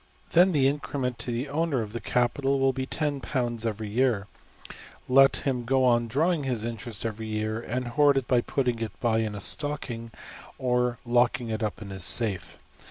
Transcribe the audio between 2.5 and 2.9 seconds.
will be